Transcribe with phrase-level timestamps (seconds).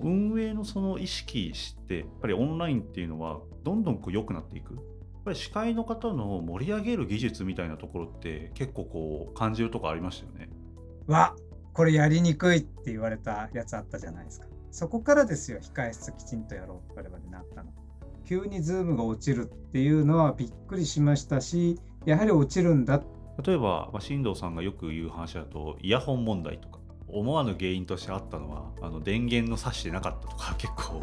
[0.00, 4.82] 運営のその意識してやっぱりオンラインっていうのはどんどんこう良くなっていくやっ
[5.24, 10.48] ぱり司会の方の盛り上げる技術みたいなところって結構こう感じるとこありましたよね。
[11.06, 11.34] わ
[11.72, 14.46] これやりにくいって言われたやつあったじゃないですか。
[14.70, 17.70] そこからですよ、控室きちんとやろうって我々なったの。
[18.24, 23.02] 急にズームが落ちるっていうのはびっくりしましたし、やはり落ちるんだ。
[23.44, 26.77] 例えば、まあ、新藤さんがよく言う話だと、イヤホン問題とか、
[27.10, 31.02] 思わぬ原因としてあったのは、あの電源の挿してなかったとか、 結構。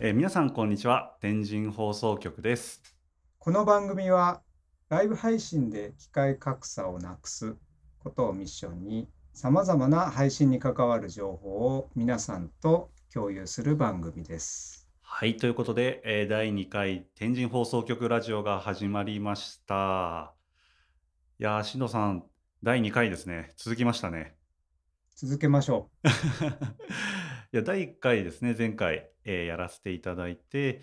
[0.00, 1.16] えー皆さん、こんにちは。
[1.20, 2.82] 天神放送局です。
[3.38, 4.42] この番組は
[4.90, 7.56] ライブ配信で機械格差をなくす
[7.98, 14.88] ことをミッションに様々な配信に関わる情報を皆さんと共有する番組です。
[15.00, 20.34] はい、ということで、えー第2回天神放送局ラジオが始まりました。
[21.40, 22.24] いやー、新藤さん、
[22.62, 23.52] 第2回ですね。
[23.56, 24.37] 続きましたね。
[25.20, 25.90] 続けましょ
[27.52, 30.82] いや、第1回ですね、前回、えーやらせていただいて、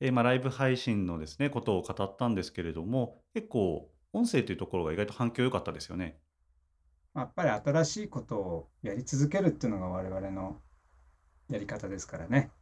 [0.00, 6.18] えーまあ、ライブ配信のですね、ことを語ったんですけれども、結構、音声というところが意外と反響良かったですよね。
[7.14, 7.18] う。
[7.18, 10.62] やっぱり新しいことをやり続けるっていうのが我々の
[11.50, 12.52] やり方ですからね。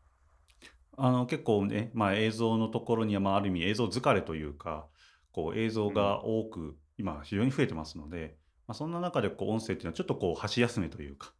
[0.96, 4.88] あの結構ね、まあ、映像のところには、まあ、ある意味映像疲れというか
[5.30, 11.32] こう映像が多く、今非常に増えてますので、まあ、そんな中でこう音声っていうのはちょっとこう箸休めというか、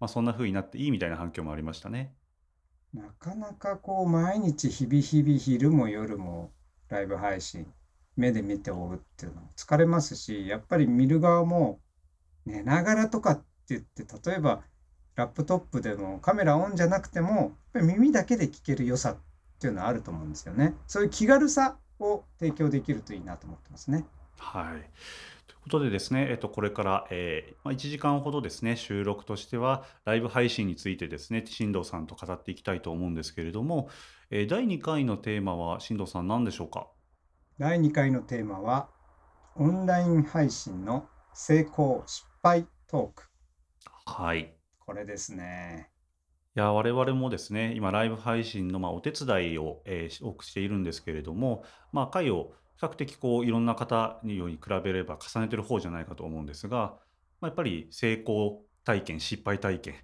[0.00, 2.14] まあ、そんな風になっていいみたいな反響もありましたね。
[2.94, 6.52] なかなかこう毎日日々日々昼も夜も
[6.88, 7.66] ライブ配信
[8.16, 11.80] 目で見て追うっていうのは疲れますしやっぱり見る側も
[12.46, 14.62] 寝ながらとかって言って例えば
[15.16, 19.16] ラップトップでもカメラオンじゃなくてもやっぱり耳だけで聞ける良さっ
[19.58, 20.74] ていうのはあると思うんですよね。
[20.86, 24.04] そういう気軽さを提供できるといいなと思ってますね。
[24.38, 24.90] はい。
[25.64, 33.88] ということでですね、えっと、これから、えーまあ、1時間ほどですね、収録としては、ライブ配信についてですね、新藤さんと語っていきたいと思うんですけれども、
[34.30, 36.88] えー第2回のテーマは、新藤さん何でしょうか？
[37.58, 38.90] 第2回のテーマは
[39.56, 43.22] オンライン配信の成功失敗トーク
[44.06, 44.54] はい。
[44.80, 45.90] これですね。
[46.56, 56.96] いや、我々もですね、今、ライブ配信の、まあ、お手伝いを、えーし多くしているんですけれども、まあ、回を比較的こういろんな方により比べれば重ねてる方じゃないかと思うんですが、
[57.40, 59.94] まあ、やっぱり成功体験、失敗体験、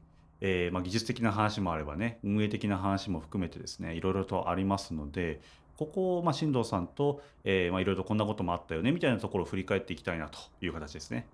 [0.41, 5.41] えーまあ、技術的な話もあればね、運営的な話も含めてですね、いろいろとありますので、
[5.77, 11.27] ここを、まあ、新藤さんと、えーまあ、いろいろとこんなこともあったよねみたいなところを振り返っていきたいなという形ですね。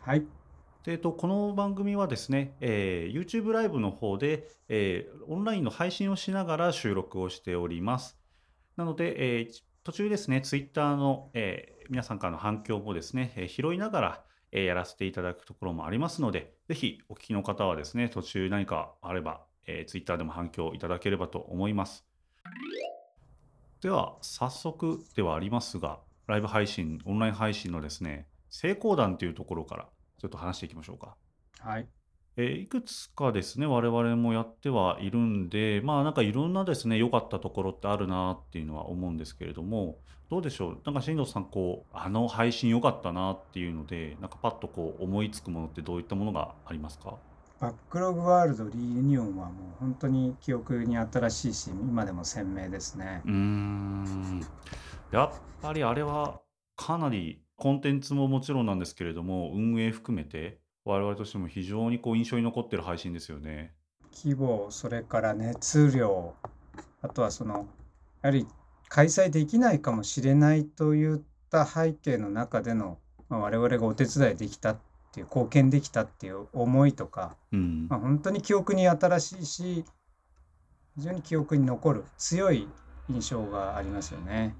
[0.00, 0.24] はい。
[0.84, 8.18] でと、この番組はですね、えー YouTube ライブの方で、えーオンラインの配信をしながら収録をしております。
[8.76, 22.04] なので、えー途中ですね、Twitter の、えー皆さんからの反響もですね、えー拾いながら、えーやらせていただくところもありますので、ぜひお聞きの方はですね、途中何かあれば、えー Twitter でも反響いただければと思います。
[23.80, 29.88] では、早速ではありますが、ライブ配信、オンライン配信のですね、成功談というところから
[30.18, 31.16] ちょっと話していきましょうか。
[31.58, 31.88] はい。
[32.42, 39.98] えーいくつかですね、我々もやってはいるんで、まあなんかいろんなですね、良かったところってあるなっていうのは思うんですけれども、
[40.30, 40.78] どうでしょう？
[40.84, 47.16] なんか新藤さん、こう、あの配信良かったなっていうので、なんかパッとこう思いつくものってどういったものがありますか？
[47.58, 53.28] バックログワールドリユニオンはもう本当に記憶に新しいし、今でも鮮明ですねう。
[53.28, 54.40] ーん。
[55.10, 55.30] やっ
[55.60, 56.40] ぱりあれは
[56.76, 63.74] かなりコンテンツももちろんなんですけれども、運営含めて我々としても非常にこう印象に残ってる配信ですよね。
[64.12, 66.34] 規模、それから熱量、
[67.02, 67.68] あとはその、
[68.22, 68.46] やはり
[68.88, 71.20] 開催できないかもしれないといっ
[71.50, 72.98] た背景の中での、
[73.28, 74.78] まあ、我々がお手伝いできたっ
[75.12, 77.86] ていう、貢献できたっていう思いとか、うん。
[77.88, 79.84] まあ、本当に記憶に新しいし、
[80.96, 82.68] 非常に記憶に残る強い
[83.08, 84.56] 印象がありますよね。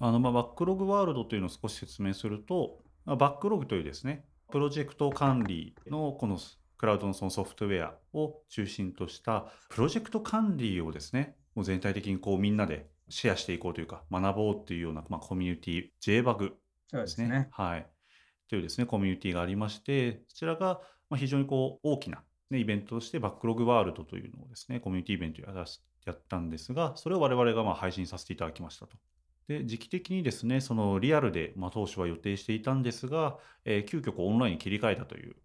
[0.00, 6.38] あのまあバックログワールドというのを少し説明すると、まあバックログというですね、プロジェクト管理のこの
[6.78, 16.52] クラウドのそのソフトウェアを中心としたプロジェクト管理をですね、もう全体的にこうみんなでシェアしていこうというか、学ぼうっていうような、まあ、コミュニティ、JBug
[16.90, 17.02] そうでね。
[17.02, 17.48] ですすね。
[17.50, 17.86] はい。
[18.48, 20.80] というですね、コミュニティがありまして、そちらが
[21.10, 28.96] まあ非常にこう大きな、ね、イベントとしてバックログワールドというのをですね、コミュニティイベントやらしやったんですが、それを我々がまあ配信させていただきましたと。
[29.48, 35.36] で、時期的にですね、そのリアルで、まあ、当初は予定していたんですが、えー急遽こうオンラインに切り替えたという、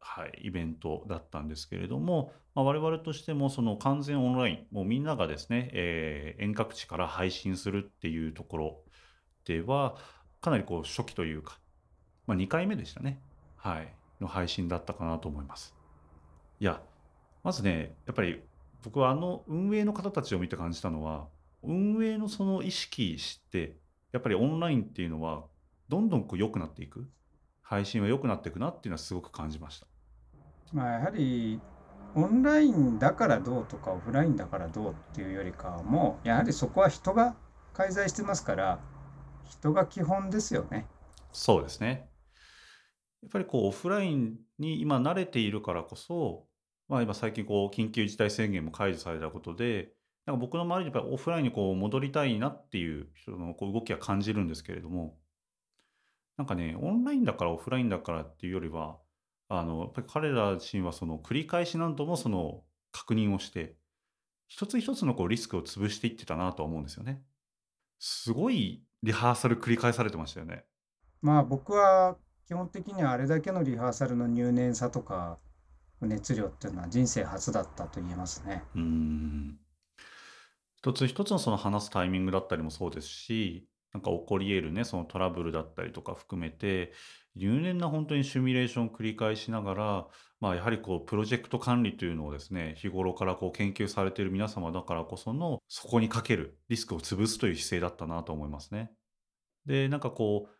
[0.00, 8.82] はい、イベントだったんですけれども、まあ、我々としてもその完全オンライン、もうみんながですね、えー遠隔地から配信するっていうところ
[9.44, 9.96] では、
[10.40, 11.58] かなりこう初期というか、
[12.26, 13.20] まあ、2回目でしたね。
[13.56, 13.94] はい。
[14.20, 15.74] の配信だったかなと思います。
[16.60, 16.82] いや、
[17.42, 18.42] まずね、やっぱり
[18.82, 21.28] 僕はあの運営の方たちを見て感じたのは、
[21.66, 23.78] 運営のその意識して、
[24.12, 25.44] やっぱりオンラインっていうのは、
[25.88, 27.08] どんどんこう良くなっていく、
[27.62, 29.86] 配信は良くなっていくなっていうのはすごく感じました。
[30.72, 31.60] まあ、やはり
[32.14, 37.36] オンラインだからどうとかオフラインだからどうっていうよりかはもうやはりそこは人が
[37.72, 38.80] 介在してますから
[39.48, 40.86] 人が基本ですよね。
[41.32, 42.08] そうですね。
[43.22, 46.46] やっぱりこうオフラインに今慣れているからこそ、
[46.88, 49.93] まあ、今最近こう緊急事態宣言も解除されたことで、
[50.26, 55.18] なんか僕の周りにやっぱりオフラインにこう戻りたいなっていう人のこう動きは感じるんですけれども、
[56.36, 58.98] なんかね、オンラインだからオフラインだからっていうよりは、
[59.48, 63.76] あの、やっぱり彼ら自身はその繰り返し何度もその確認をして、
[64.48, 67.22] 一つ一つのこうリスクを潰していってたなとは思うんですよね。
[67.98, 70.64] すごいリハーサル繰り返されてましたよね。
[71.22, 72.16] まあ僕は
[72.46, 75.38] 基本的にはあれだけのリハーサルの入念さとか
[76.00, 78.62] 熱量っていうのは人生初だったと言えますね。
[78.74, 79.58] うん。
[80.84, 86.92] 一つ一つのその話すタイミングだったりもそうですし、なんか起こり得るね、そのトラブルだったりとか含めて、
[87.36, 90.06] 入念な本当にシミュレーションを繰り返しながら、
[90.40, 98.90] まあ、やはりこうプロジェクト管理というのをですね、日頃からこう研究されている皆様だからこその、そこにかけるリスクを潰すという姿勢だったなと思いますね。
[99.64, 100.54] で、なんかこう、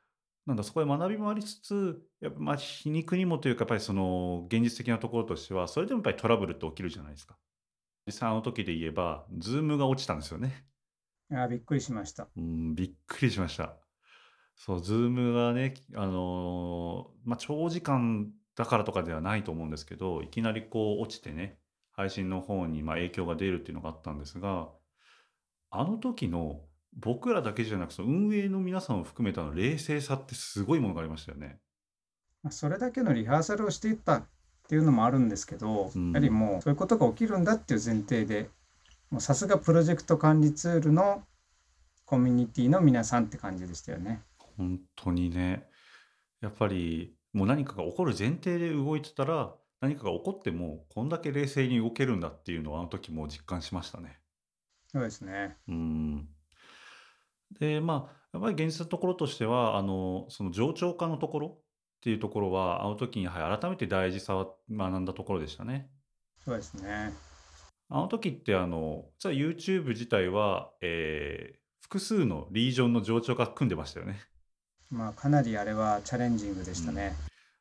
[0.46, 7.36] なんだ、そこで学びもありつつ、やっぱまあ皮肉にもというか、やっぱりその現実的なところとしては、それでもやっぱりトラブルって起きるじゃないですか。
[8.06, 10.66] 実際あの時で言えば、 Zoom が落ちたんですよね。
[11.30, 12.28] いやびっくりしました。
[12.36, 13.76] うん、びっくりしました。
[14.56, 21.58] そう、 Zoom がね、あの、まあ、長時間だからとかではないと思うんですけど、いきなりこう落ちてね、
[21.92, 24.68] 配信の方にまあ影響が出るっていうのがあったんですが、
[25.70, 26.60] あの時の
[26.96, 31.58] 僕らだけじゃなく、その運営の皆さんを含めたの冷静さってすごいものがありましたよね。
[32.42, 34.26] まあそれだけのリハーサルをしていった
[34.64, 36.32] っていうのもあるんですけど、うやはりん。
[36.32, 38.48] もうそういうことが起きるんだっていう前提で、
[39.18, 41.22] さすがプロジェクト管理ツールの
[42.06, 44.22] コミュニティの皆さんって感じでしたよね。
[44.56, 45.66] 本当にね。
[46.40, 54.18] やっぱり、もう何かが起こる前提で動いてたら、何かが起こっても、こんだけ冷静に動けるんだっていうのは、あの時もう実感しましたね。
[54.88, 55.56] そうですね。
[55.68, 56.28] うーん。
[57.58, 61.58] で、まあ、やっぱり現実のところとしては、あの、その冗長化のところ
[62.04, 65.88] っていうところは、あの時にやはり改めて大事さを学んだところでしたね。
[66.44, 67.14] そうですね。
[67.88, 74.18] あの時ってあの、実は YouTube 自体は、えー複数のリージョンの冗長化組んでましたよね。
[74.90, 76.74] まあかなりあれはチャレンジングでうん。
[76.74, 77.14] したね。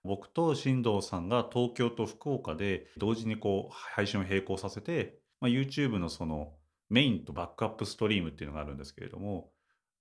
[0.04, 6.54] 僕と進藤さんが東京と福岡で同時にこう配信を並行させて、まあ、YouTube のその
[6.90, 9.52] メインとバックアップストリームっていうのがあるんですけれども、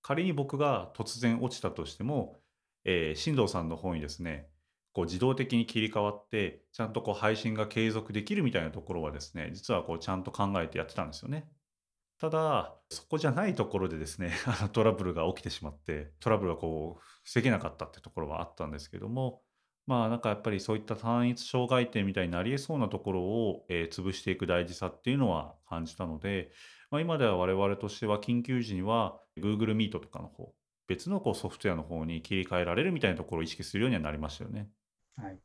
[0.02, 2.40] 仮に僕が突然落ちたとしても、
[2.84, 4.48] えー進藤さんの方にですね、
[4.92, 11.48] こう自動的に切り替わって、ちゃんとこう配信が継続できるみたいなところはですね、実はこうちゃんと考えてやってたんですよね。
[12.18, 14.32] ただ、そこじゃないところでですね、
[14.72, 19.42] トラブルが起きてしまって、トラブルがこう防げなかったってところはあったんですけども、
[19.86, 26.52] まあなんかやっぱりそういった単一障害点みたいになり得そうなところを、えー潰していく大事さっていうのは感じたので、
[26.90, 30.54] まあ、今では我々としては緊急時には Google Meet とかの方、
[30.86, 34.68] 別のこうソフトウェアの方に切り替えられるみたいなところを意識するようにはなりましたよね。
[35.16, 35.38] はい。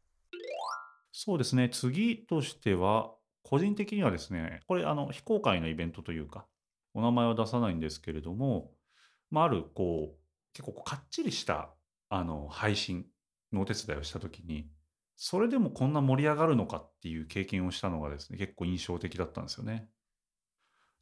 [1.12, 1.70] そうですね。
[1.70, 3.14] 次としては、
[3.44, 6.46] 個人的にはですね、これあの非公開のイベントというか、
[6.94, 8.72] お名前は出さないんですけれども、
[9.32, 10.18] まあ、あるこう、
[10.54, 11.70] 結構かっちりした
[12.10, 13.06] あの配信
[13.54, 14.70] のお手伝いをしたときに、
[15.16, 19.90] それでもこんな盛り上がるのかっていう経験をしたのがですね、結構印象的だったんですよね。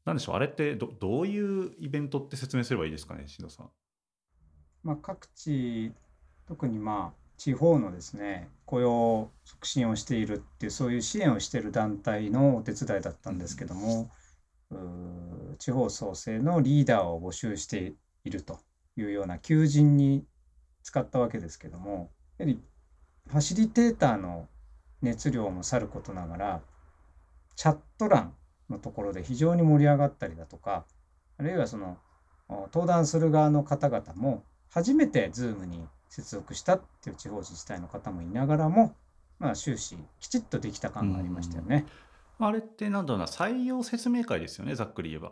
[0.06, 3.70] なんでしょう、あれってどどういうイベントって説明すればいいですかね、しんどさん。
[4.86, 5.92] まあ各地、
[6.48, 14.12] 特にまあ地方のですね、雇用促進をしているっていう、そういう支援をしている団体のお手伝いだったんですけども、
[14.70, 18.60] うー地方創生のリーダーを募集していると
[18.96, 20.24] いうような求人に
[20.84, 22.62] 使ったわけですけども、やはり
[23.28, 24.48] ファシリテーターの
[25.02, 26.62] 熱量もさることながら、
[27.56, 28.36] チャット欄
[28.70, 30.86] のところで非常に盛り上がったりだとか、
[31.38, 31.98] あるいはその
[32.50, 34.44] 登壇する側の方々も
[34.76, 38.94] 初めて Zoom に接続したっていう地方自治体の方もいながらも、
[39.40, 41.68] まあ、終始きちっとできた感がありましたよん。
[41.68, 41.86] ね。
[42.40, 45.32] あれってなんだろうな、採用説明会ですよね、ざっくり言えば。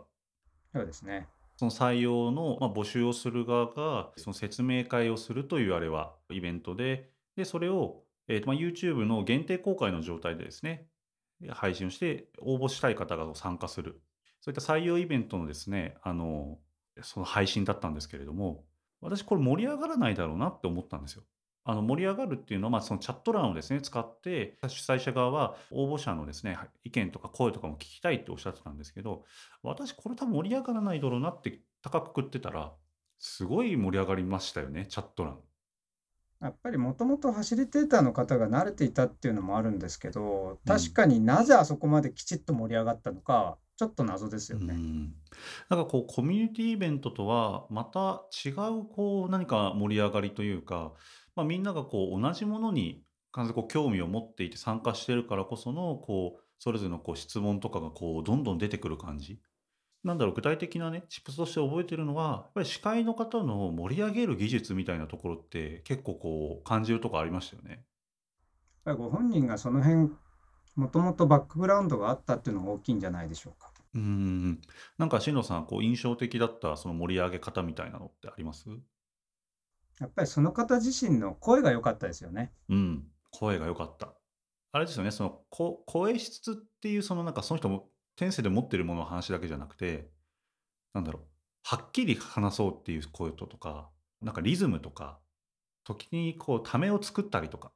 [0.72, 1.28] そうですね。
[1.56, 10.86] その採用の、まあ、募集をする側が、その説明会をするというあれはイベントで、で、それを、えーとまあ、YouTube の限定公開の状態でですね、
[11.50, 14.00] 配信をして応募したい方が参加する。
[14.40, 16.58] そういった採用イベントのですね、あの、
[17.02, 18.64] その配信だったんですけれども、
[19.04, 21.22] 私これ盛り上がらないだろうなって思ったんですよ。
[21.66, 29.24] あの盛り上がるっていうのは、まあ、そのチャット欄をですね、使って、主催者側は応募者のですね、意見とか声とかも聞きたいっておっしゃってたんですけど、
[29.62, 32.74] 私これ多分盛り上がらないだろうなって高くくってたら、
[33.18, 35.38] すごい盛り上がりましたよね、チャット欄。
[36.40, 40.56] やっぱりもともとファシリテーターの方が慣れていたっていうのもあるんですけど、うん。
[40.66, 44.74] 確かになぜあそこまできちっと盛り上がったのかは、ちょっと謎ですうよね。
[44.74, 45.14] ん。
[45.68, 50.92] なんかこうコミュニティイベントとはまた違うこう何か盛り上がりというか、
[51.34, 59.40] まあ、みんながこう同じものに完全にこう興味を持っていて参加してるからこそのこうそれぞれのこう質問とかがこうどんどん出てくる感じ。
[60.04, 67.86] なんだろう、具体的なね、チップスとして覚えてるのは、やっぱり司会の方の盛り上げる技術みたいなところって結構こう感じるとこありましたよね。
[68.84, 70.10] ご本人がその辺、
[70.76, 73.70] もともとバックグラウンドがあったっていうのが大きいんじゃないでしょうか。
[73.94, 74.60] うーん。
[74.98, 78.68] なんか、しんさん、こう、印象的だったその盛り上げ方みたいなのってあります？
[80.00, 82.52] やっぱりその方自身の声が良かったですよね。
[82.68, 83.04] うん。
[83.30, 84.14] 声が良かった。
[84.72, 90.10] あれですよね、その、こ声質っていう、そのなんかその人も天性で持ってるものの話だけじゃなくて、
[90.92, 91.22] なんだろう、
[91.62, 93.90] はっきり話そうっていう声ととか、
[94.20, 95.20] なんかリズムとか、
[95.84, 97.72] 時にこう、ためを作ったりとか、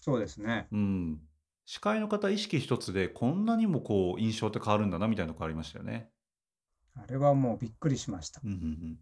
[0.00, 0.66] そうですね。
[0.72, 1.20] うん。
[1.70, 6.10] 司会の方意識一つで、こんなにもこう、印象って変わるんだなみたいなとこありましたよね。
[6.96, 8.40] あれはもうびっくりしました。
[8.42, 8.98] うんうんうん。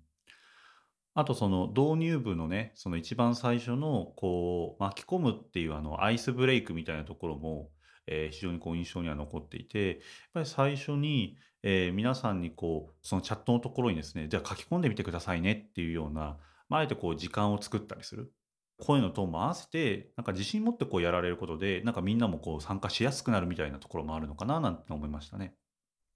[1.14, 7.70] あとその導入部のね、その一番最初のこう巻き込むっていうあのアイスブレイクみたいなところも、
[8.06, 9.98] えー非常にこう印象には残っていて、やっ
[10.34, 16.36] ぱり最初に、えー皆さんにこう、そのチャットのところにですね、じゃあ書き込んでみてくださいねっていうような、
[16.68, 18.30] まあ、あえてこう時間を作ったりする。
[18.78, 25.54] 声のトーンも合わせて、なんか自信持ってこうやられることで、なんかみんなもこう参加しやすくなるみたいなところもあるのかななんて思いましたね。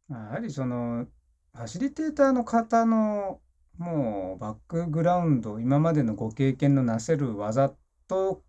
[0.08, 1.06] やはりその、
[1.54, 3.40] ファシリテーターの方の
[3.78, 7.74] もうバックグラウンド、今までのご経験のなせる技
[8.06, 8.42] と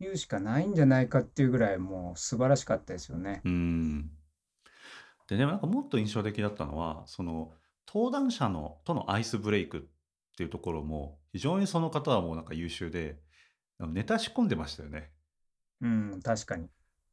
[0.00, 3.42] いうしかないんじゃないかっていうぐらいもう素晴らしかったですよね。
[3.44, 4.10] うーん。
[5.28, 7.52] で、でもなんかもっと印象的だったのは、その
[7.86, 9.80] 登壇者のとのアイスブレイクっ
[10.38, 13.18] ていうところも、非常にその方はもうなんか優秀で、
[13.80, 15.10] ネタ仕込んでましたよね。
[15.80, 16.68] うん、確かに。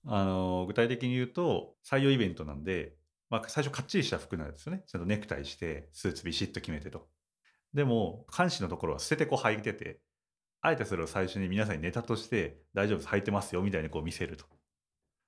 [0.05, 2.95] あの、具体的に言うと、採用イベントなんで、
[3.31, 4.83] まあ、最初かっちりした服なんですよね。
[4.85, 7.07] ちゃんとネクタイして、スーツビシッと決めてと。
[7.73, 10.01] でも、監視のところは捨ててこう履いてて、
[10.61, 14.45] あえてそれを最初に皆さんにネタとして、大丈夫です、履いてますよ、みたいにこう見せると。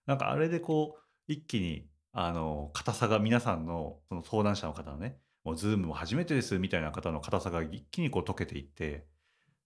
[0.06, 9.08] なんかあれでこう、一気に、あの、硬さが皆さんの、その登壇者の方のね、もうズームも初めてですみたいな方の硬さが一気にこう溶けていって、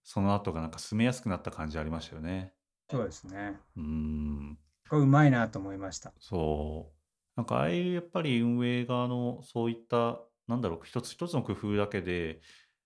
[0.04, 2.52] その後がなんか進めやすくなった感じありましたよね。
[2.88, 3.58] そうですね。
[3.76, 4.58] うーん。
[4.88, 6.12] これうまいなと思いました。
[6.20, 6.96] そう。
[7.36, 12.42] なんかああいうやっぱり運営側のそういった、なんだろう、一つ一つの工夫だけで、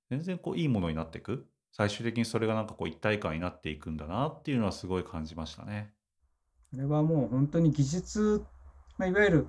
[0.09, 1.47] 全然こういいものになっていく。
[1.73, 5.93] 最終的にそれがなんかこう一体感になっていくんだなっていうのはすごい感じましたね。
[6.71, 8.43] これはもう本当に技術、
[8.97, 9.49] まあ、いわゆる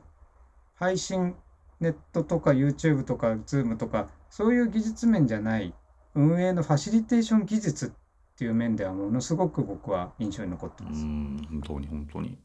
[0.75, 1.33] 配信、
[1.79, 5.73] ネットとか YouTube とか Zoom とか、そういう技術面じゃない、
[6.15, 7.91] 運営のファシリテーション技術っ
[8.37, 11.05] ていう面ではものすごく僕は印象に残ってます。
[11.05, 12.37] ん、本当に本当に。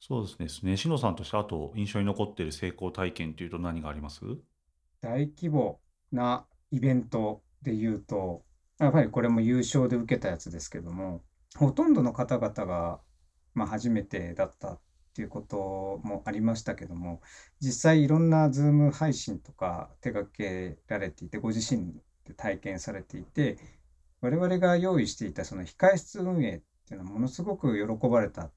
[0.00, 0.76] そうですね。
[0.76, 4.20] しのさんとしてあと印象に残っている成功体験っていうと何があります？
[5.00, 5.80] 大規模
[6.12, 8.44] なイベントで言うと、
[8.78, 11.22] やっぱりこれも優勝で受けたやつですけども、
[11.56, 13.00] ほとんどの方々が、
[13.54, 14.78] まあ、初めてだった
[15.14, 17.20] っていうこともありましたけども、
[17.60, 21.92] 実際いろんなズーム配信とか手掛けられていて、ご自身
[22.24, 23.56] で体験されていて、
[24.20, 28.52] 我々が用意していたその控室運営っていうのはものすごく喜ばれたっ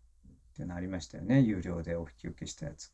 [0.55, 1.41] ていうのありましたよね。
[1.41, 2.91] 有料でお引き受けしたやつ。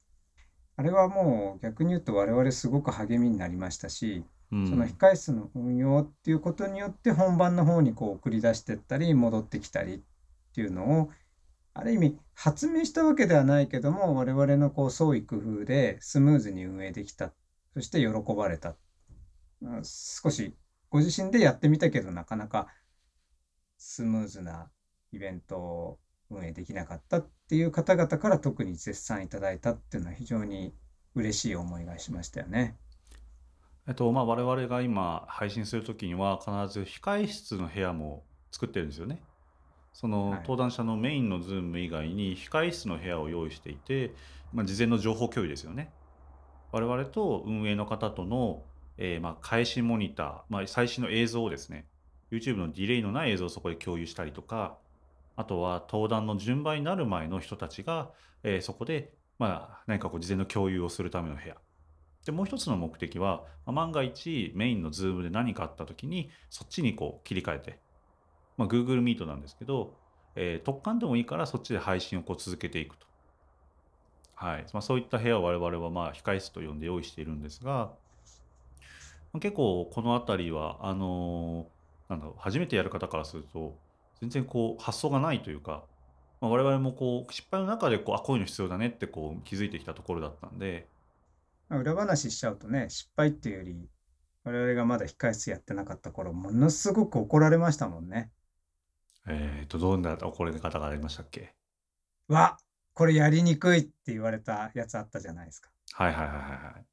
[0.75, 4.25] あれはもう逆に言うと我々すごく励みになりましたし、
[4.65, 4.89] そのうん。
[4.89, 9.99] 控室の運用っていうことによって本番の方にこう送り出してったり戻ってきたりっ
[10.53, 11.09] ていうのを
[11.75, 17.33] ある意味発明したわけではないけども我々のこう創意工夫でスムーズに運営できた。
[17.73, 18.75] そして喜ばれた。
[19.83, 20.55] 少し
[20.89, 22.67] ご自身でやってみたけどなかなか
[23.77, 24.69] スムーズな
[25.11, 25.99] イベントを
[26.29, 30.73] 運営できなかったっていう方々から特に絶賛いただいたっていうのは非常に
[31.15, 32.77] 嬉しい思いがしましたよね。
[33.87, 39.21] えっと、まあ、我々が今配信するときには必ず控え室の部屋も作ってるんですよね。
[39.93, 40.39] そのはい。
[40.41, 44.13] 登壇者のメインの Zoom 以外に控室の部屋を用意していて、
[44.51, 45.91] まあ、事前の情報共有ですよね。
[46.71, 48.63] 我々と運営の方との、
[48.97, 51.85] えーまあ、開始モニター、まあ、最新の映像をですね、
[52.31, 54.77] YouTube のディレイのない映像をそこで共有したりとか、
[55.35, 58.11] あとは登壇の順番になる前の人たちが、
[58.43, 61.55] えーそこで、まあ、何かこう事前の共有をするための部屋。
[62.25, 67.79] で、もう一つの目的は、まあ万が一メインの Zoom で何かあった時に、そっちにこう切り替えて、
[68.57, 69.97] まあ、Google Meet なんですけど、
[70.35, 73.07] えー特貫でもいいからそっちで配信をこう続けていくと。
[74.35, 77.97] はいまあ、そういった部屋を我々はまあ控室と呼んで用意しているんですが、
[79.33, 81.73] まあ結構この辺りはあのー
[82.09, 83.79] なんだろう初めてやる方からすると
[84.21, 85.83] 全然こう発想がないというか、
[86.41, 90.89] まあ、我々もこう失敗の中でこうあこういうの必要だねってこう気づいてきたところだったんで、
[91.69, 93.89] 裏話しちゃうとね、失敗っていうより、
[94.45, 98.31] 我々がまだ控室やってなかった頃、ものすごく怒られましたもんね。
[99.27, 101.53] えー、とどんな怒り方がありましたっけ？
[102.27, 102.57] わ
[102.93, 105.71] これやりにくいって言われたやつあったじゃないですか。
[105.93, 106.85] はいはいはいはいはい。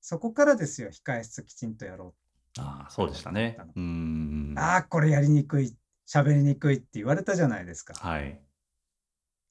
[0.00, 2.14] そこからですよ、控室きちんとやろ
[2.58, 3.56] ああそうでしたね。
[3.76, 4.60] うーんう。。
[4.60, 7.94] ああ、これやりにくい、喋りにくいって言われたじゃないですか。
[7.94, 8.40] はい。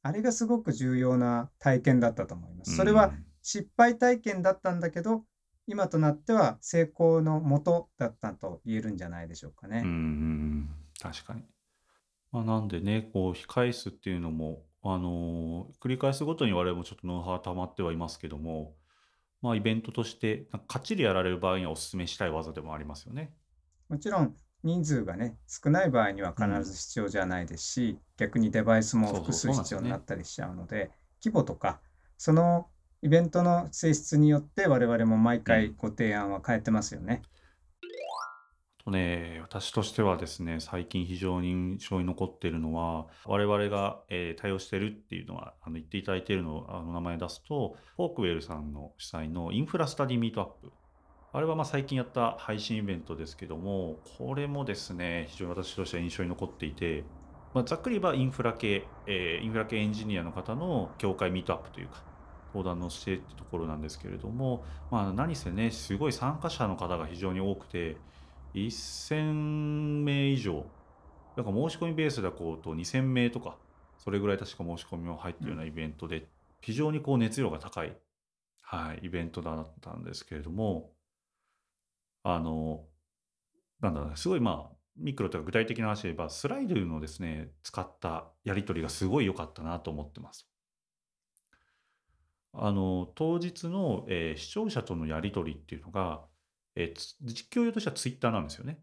[0.03, 2.75] あれがすごく重要な体験だったと思います。
[2.75, 5.25] それは失敗体験だったんだけど、
[5.67, 9.81] 今となっては成功のもとだったと言えるんじゃないでしょうかね。
[9.83, 10.69] うんうんうん
[11.00, 11.43] 確かに。
[12.31, 18.75] まあ、なんでねこう控室っていうのも、あのー繰り返すごとに我々もちょっとノウハウ溜まってはいますけども、
[19.41, 23.33] まあ、イベントとしてなんかかっちりやられる場合にはお勧めしたい技でもありますよね。
[23.89, 30.91] もちろん人数がね少ない場合には必ず必要じゃないですし、逆にデバイスも複数そうそうそうなんですよね必要になったりしちゃうので
[31.23, 31.81] 規模とか
[32.17, 32.67] その
[33.01, 37.23] イベントの性質によって我々も毎回ご提案は変えてますよね。
[38.83, 50.71] とね、私としてはですね、最近非常に印象に残っているのは、我々が、えー対応してるっていうのは、あの言っていただいているのをあの名前出すと、フォークウェルさんの主催のインフラスタディミートアップ。
[51.33, 57.05] あれはまあ最近やった配信イベントですけども、これもですね、非常に私としては印象に残っていて、
[57.53, 62.03] まあ、ざっくり言えばインフラ系、えーインフラ系エンジニアの方の協会ミートアップというか、
[62.53, 67.97] 登壇のしてってところなんですけれども、まあ、何せね、すごい参加者の方が非常に多くて、
[68.53, 70.72] 1000名以上、
[71.36, 73.60] なんか申し込みベースだこうと2000名とか、
[73.98, 76.29] それぐらい確か申し込みも入ってるようなイベントで、
[76.62, 77.98] 非常にこう熱量が高い、
[78.62, 80.91] はい、イベントだったんですけれども、
[82.23, 82.86] あの、
[83.82, 90.47] なんだろうね、すごいまあ、ミクロというか具体的な話で言えば、スライドのですね、使ったやり取りがすごい良かったなと思ってます。
[92.54, 96.25] あの、当日の、えー視聴者とのやり取りっていうのが、
[96.75, 98.79] えーつ実況用としてはツイッターなんですよね。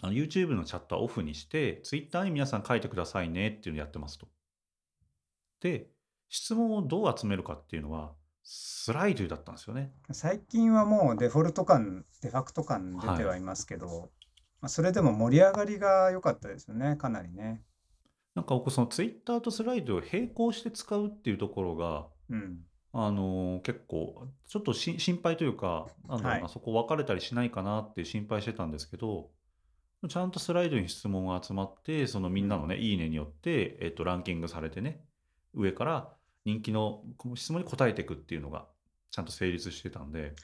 [0.00, 4.28] あの YouTube のチャットはオフにして、ツイッターに皆さん書いてくださいねっていうのをやってますと。
[5.60, 5.88] で、
[6.28, 8.12] 質問をどう集めるかっていうのは、
[8.44, 9.92] スライドだったんですよね。
[10.12, 14.10] 最近はもうデフォルト感デファクト感出てはいますけど、
[14.60, 17.62] まあ、それでも盛り上がりが良かったですよねかなりね。
[18.34, 22.60] なんか僕そのツイッターとスライドを並行して使うっていうところが、うん、
[22.92, 26.52] あのー結構ちょっとし心配というか、なんだろうな、はい。
[26.52, 29.30] そこ分かれたりしないかなって心配してたんですけど、
[30.08, 35.04] ちゃんとスライドに質問が集まって、そのみんなのね、いいねによって、えっと、ランキングされてね、
[35.54, 36.12] 上から
[36.44, 37.02] 人気の
[37.34, 38.66] 質問に答えていくっていうのが、
[39.10, 40.34] ちゃんと成立してたんで、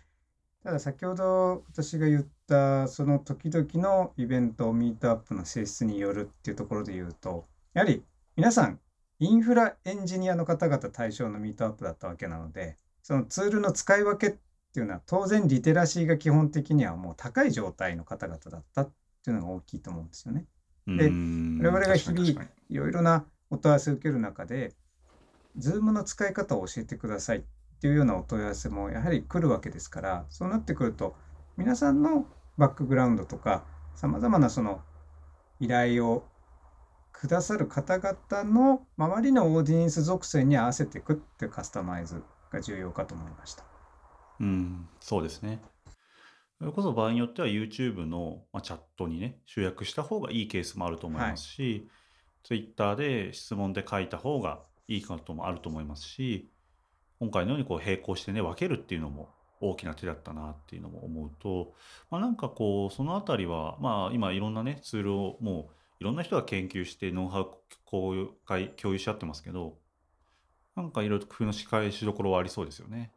[0.65, 8.03] ただ先ほど私が言ったその時々のイベントミートアップの性質によるっていうところで言うとやはり
[8.35, 8.81] 皆さん
[9.21, 14.37] インフラエンジニアの方々対象のミートアップだったわけなのでそのツールの使い分けっ
[14.75, 18.91] ていうのは当然リテラシーが基本的にはもう高い状態の方々だったっ
[19.25, 20.47] ていうのが大きいと思うんですよね。
[20.87, 21.09] で
[21.65, 22.27] 我々が日々
[22.69, 24.75] いろいろなお問い合わせを受ける中で
[25.59, 27.43] Zoom の使い方を教えてくださいっ
[27.81, 31.15] ていうようなお問い合わせもやはり来るわけですからそうなってくると
[31.57, 32.27] 皆さんの
[32.59, 34.81] バックグラウンドとかさまざまなその
[35.61, 36.27] 依頼を
[37.15, 43.65] くださる方々の周りのオーディエンス属性に合わせていくっていうカスタマイズが重要かと思いました。
[44.41, 45.63] うん、そうですね。
[46.59, 51.89] それこそ場合によっては YouTube の、まあ、チャットにね、集約した方がいいケースもあると思いますし、
[52.43, 56.51] Twitter で質問で書いた方がいいこともあると思いますし、
[57.21, 61.75] 今回のようにこう並行してね、分けるっていうのも大きな手だったなっていうのも思うと、
[62.11, 67.51] まあ、なんかこう、そのあたりは、まあ今いろんなね、ツールをもういろんな人が研究してノウハウ
[67.85, 69.79] 公開共有し合ってますけど、
[70.77, 73.13] なんかいろいろ工夫の仕返しどころはありそうですよね。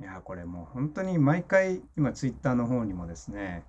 [0.00, 3.64] いやこれもう本当に毎回今 Twitter の方にもですね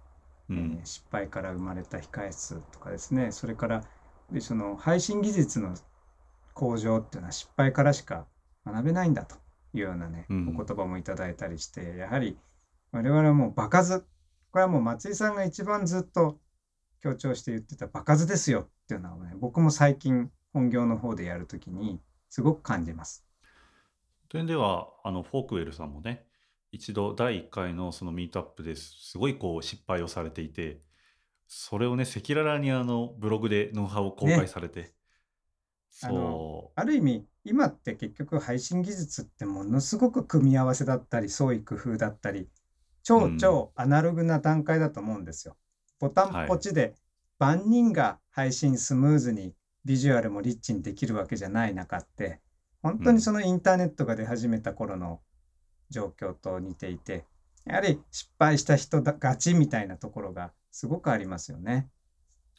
[0.49, 0.85] えうんー。
[0.85, 3.83] 失敗から生まれた控室とかですねそれから
[4.31, 5.75] でその配信技術の
[6.53, 8.25] 向上っていうのは失敗からしか
[8.65, 9.35] 学べないんだと
[9.73, 12.37] いうようなね、うんお言葉もいただいたりしてやはり
[12.91, 14.01] 我々はもう場数
[14.51, 16.39] これはもう松井さんが一番ずっと
[17.03, 23.25] 強調して言ってた場数ですよっていうのはね僕も最近本業の方でやるときにすごく感じます。
[24.29, 26.25] という点ではあのフォークウェルさんもね
[26.71, 30.81] 一度第1回のそのミートアップですすごいこう失敗をされていて
[31.55, 34.47] それをね、赤裸々にあの、ブログでノウハウを公開ね。
[34.47, 34.91] されて。
[36.01, 36.71] あの。
[36.75, 42.49] ある意味、今って結局配信技術ってものすごく組み合わせだったり、創意工夫だったり、
[43.03, 43.37] 超うん。
[43.37, 45.55] 超アナログな段階だと思うんですよ。
[46.03, 46.47] ボタンはい。
[46.47, 46.95] ポチで
[47.39, 52.41] 万人が配信スムーズにビジュアルもリッチにできるわけじゃない中って、
[52.81, 53.05] 本うん。
[53.05, 55.21] 当にそのインターネットが出始めた頃の
[55.89, 57.25] 状況と似ていて、
[57.65, 61.89] やはり失敗した人だ勝ちみたいなところがすごくありますよね。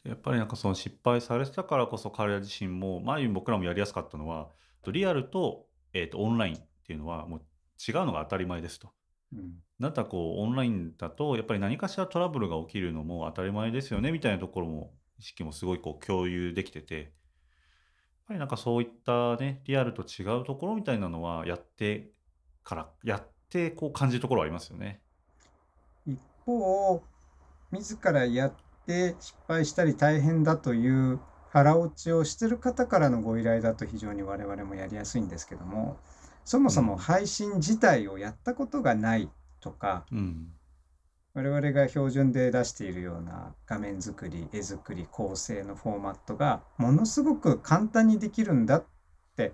[0.03, 4.49] やっぱりなんかその失敗されてたからこそ彼ら自身も、前に僕らもやりやすかったのは、
[4.83, 7.39] とリアルと、えっと、オンラインっていうのはもう
[7.87, 8.93] 違うのが当たり前ですと。
[9.33, 9.53] うん。
[9.79, 17.07] なんかこうオンラインだとやっぱり何かしらトラブルが起きるのも当たり前ですよねみたいなところも意識もすごいこう共有できてて、やっ
[18.27, 22.09] ぱりなんかそういったね、リアルと違うところみたいなのはやって
[22.63, 25.01] からやってこう感じるところはありますよね。
[26.07, 27.01] 一方、
[27.71, 28.53] 自らやっ
[28.85, 35.97] て失敗したり大変だという腹落ちをしてる方からのご依頼だと非常に我々もやりやすいんですけども、
[36.45, 36.99] そもそもうん。
[36.99, 39.29] 配信自体をやったことがない
[39.59, 40.53] とか、うん。
[41.33, 48.85] 我々が標準で出しているような画面作り、絵作り、構成のフォーマットがものすごく簡単にできるんだっ
[49.35, 49.53] て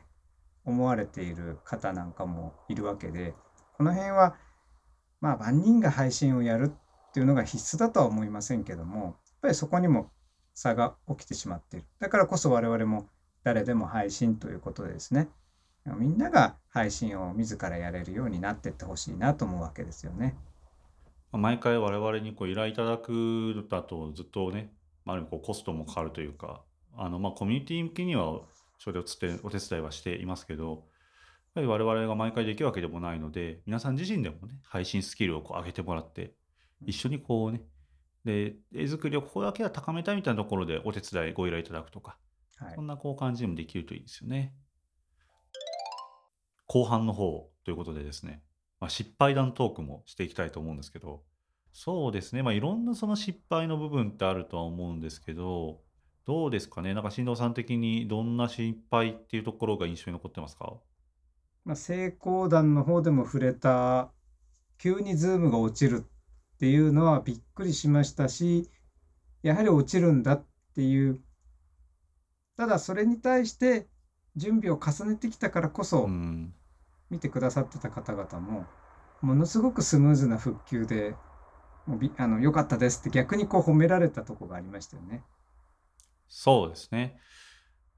[0.64, 3.34] 思われている方なんかもいるわけで、
[3.78, 4.36] この辺は
[5.22, 10.12] まあ万人が配信をやるっていうのが必須だとは思いませんけども、やっぱりそこにも
[10.54, 11.86] 差が起きてしまっている。
[12.00, 13.08] だからこそ我々も
[13.44, 15.30] 誰でも配信ということでですね、
[15.86, 20.36] みんなが配信を自らやれるようになっていってほしいなと思うわけですよね。
[21.32, 24.72] ま、毎回我々にこう依頼いただくだとずっとね、
[25.06, 26.62] まあ、こうコストもかかるというか、
[26.96, 28.42] あの、ま、コミュニティ向けには
[28.78, 30.82] それをつってお手伝いはしていますけど、やっ
[31.56, 36.34] ぱり我々が毎回できるわけでもないので、皆さん自身でもね、配信スキルをこう上げてもらって、
[36.86, 37.62] 一緒にこうね、
[38.24, 42.18] で、絵作りをここだけは高めたいみたいなところでお手伝いご依頼いただくとか、
[42.58, 42.76] はい。
[42.76, 44.54] そんなこう感じでもできるといいですよね。
[46.74, 48.42] 後半の方ということでですね、
[48.80, 51.22] まあ、失敗談トークもしていきたいと思うんですけど、
[51.74, 55.82] そうですね、まあ、いろんなその失敗の部分ってあるとは思うんですけど、
[56.26, 60.76] どうですかね、なんか新藤さん的にどんな失敗っていうところが印象に残ってますか？
[61.66, 64.10] まあ、成功談の方でも触れた、
[64.78, 68.70] 急にズームが落ちるっていうのはびっくりしましたし、
[69.44, 71.20] やはり落ちるんだっていう。
[72.56, 73.88] ただそれに対して
[74.38, 76.54] 準備を重ねてきたからこうそん、
[77.12, 78.66] 見てくださってた方々も
[79.22, 81.16] ものすごくスムーズな復旧で
[81.86, 85.24] もうびあの良かったですって逆にこう褒められたとこがありましたよね。
[86.28, 87.20] そうですね。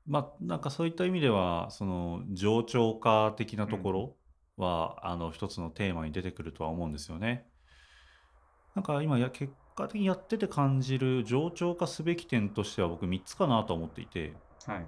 [0.06, 4.16] まあ、なんかそういった意味では、その冗長化的なうん、ところ
[4.58, 7.48] は、あの一つのテーマに出てくるとは思うんですよね。
[8.76, 14.34] なんか今や結果的にやってて感じる冗長化すべき点としては僕3つかなと思っていて、
[14.66, 14.88] はい。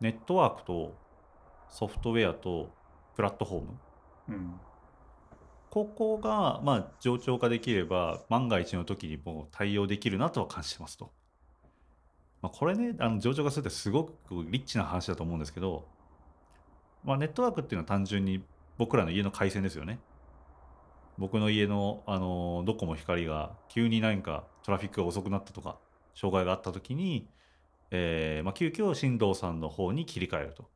[0.00, 0.94] ネットワークと
[1.68, 2.70] ソフトウェアと
[3.18, 3.68] プラットフォーム。
[4.28, 4.60] うん。
[5.70, 11.10] ここが、まあ、冗長化できれば、万が一の時にもう対応できるなとは感じてますと。
[12.40, 14.12] まあ、これね、あの、冗長化するってすごく
[14.48, 15.88] リッチな話だと思うんですけど、
[17.02, 18.44] まあ、ネットワークっていうのは単純に
[18.76, 19.98] 僕らの家の回線ですよね。
[21.18, 25.80] 僕の家の、あの、ドコモ光が急に何かトラフィックが遅くなったとか、
[26.14, 27.28] 障害があった時に、
[27.90, 30.70] えーまあ、急遽新藤さんの方に切り替えると。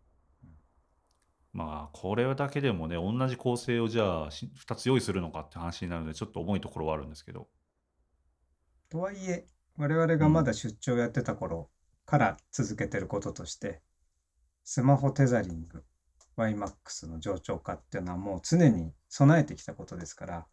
[1.52, 7.48] まあ、これだけでもね、同じ構成をじゃあ、2つ用意するのかって話になるので、ちょっと重いところはあるんですけど。
[8.88, 10.52] とはいえ我々がまだ。
[10.52, 11.70] 出張やってた頃
[12.04, 13.80] から続けてることとして
[14.64, 15.84] スマホテザリング
[16.36, 20.46] YMAX の冗長化っていうのはもう常に備えてきたことですから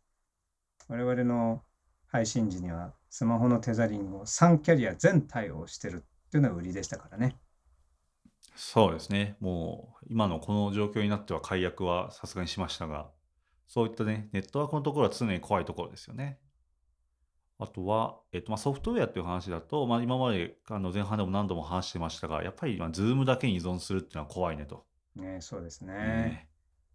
[0.88, 1.64] 我々の
[2.08, 7.36] 配信時にはスマホのテザリングを3キャリア全対応してるっていうのが売りでしたからね。
[8.62, 9.38] そうですね。
[9.40, 13.10] もう、今のこの状況になっては解約はさすがにしましたが、
[13.68, 16.40] そういったね、ネットワークのところは常に怖いところですよね。
[17.58, 24.86] あとは、えっと、まあ、ソフトウェアっていう話だと、まあ、今まであの前半でも何度も話してましたが、やっぱり、まあ、 Zoom だけに依存するっていうのは怖いねと。
[25.16, 25.94] ねそうですね。
[25.94, 26.50] ね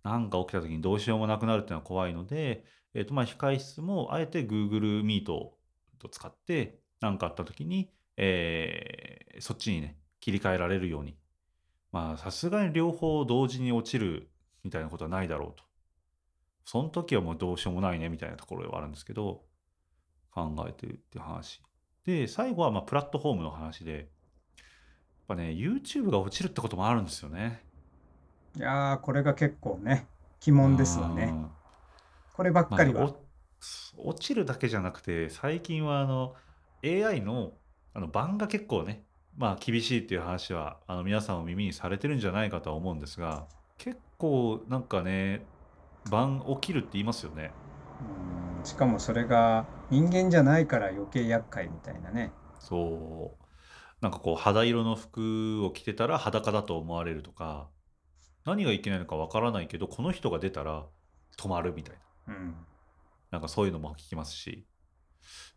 [0.04, 0.06] え。
[0.06, 5.56] なんか起きた時にどうしようもなくなるっていうのは怖いので、えっと、まあ、控室もあえて Google Meet を
[6.10, 11.16] 使って、なんかあった時に、えーそっちにね、切り替えられるように。
[11.94, 14.28] まあ、さすがに両方同時に落ちる
[14.64, 15.62] みたいなことはないだろうと。
[16.64, 19.44] その時はもうどうしようもないねみたいなところではあるんですけど、
[20.32, 21.62] 考えてるっていう話。
[22.04, 24.06] で、最後はまあプラットフォームの話で、やっ
[25.28, 27.62] ぱね、YouTube が落ちるってこともあるんですよね。
[28.56, 30.06] いやーこれが結構ね
[30.44, 31.26] 鬼門ですわね。
[31.26, 31.50] ん。
[32.32, 33.14] こればっかりは。
[33.96, 36.34] お落ちるだけじゃなくて、最近はあの、
[36.82, 37.52] AI の
[37.92, 39.04] あの版が結構ね、
[39.36, 43.46] まあ厳しいっていう話はあの皆さんも耳にされてるんじゃないかとは思うんですが、
[43.78, 45.44] 結構なんかね、
[46.10, 47.52] 版起きるって言いますよね。
[48.00, 52.32] うんしかもそれが人間じゃないから余計厄介みたいなね。
[52.58, 53.44] そう。
[54.00, 57.68] なんかこう肌色の服を着てたら裸だと思われるとか、
[58.44, 60.86] 何がいけないのかわからないけど、この人が出たら
[61.38, 62.34] 止まるみたいな。
[62.34, 62.54] うん。
[63.30, 64.66] なんかそういうのも聞きますし。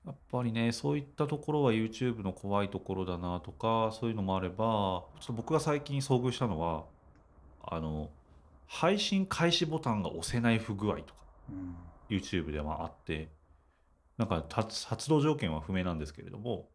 [0.06, 6.86] やっぱりね、そういったところは YouTube の怖いところだなとか、そういうのもあれば、ちょっと僕が最近遭遇したのは、
[7.64, 8.10] あの、
[8.68, 11.76] 配信開始ボタンが押せない不具合とか、うん。
[12.10, 13.30] YouTube ではあって、
[14.18, 16.70] なんか発発動条件は不明なんですけれども、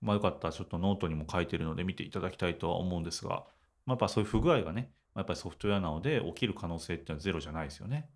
[0.00, 3.44] まあよかったらちょっとノートにも書いてるので見ていただきたいとは思うんですが、まあ、
[3.92, 8.08] やっぱそういう不具合がね、まあやっぱりソフトウェアなので起きる可能性っていうのはゼロじゃないですよね。